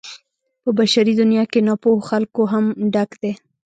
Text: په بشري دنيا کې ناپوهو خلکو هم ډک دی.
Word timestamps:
په 0.63 0.69
بشري 0.77 1.13
دنيا 1.21 1.43
کې 1.51 1.59
ناپوهو 1.67 2.07
خلکو 2.09 2.41
هم 2.53 2.65
ډک 2.93 3.11
دی. 3.21 3.31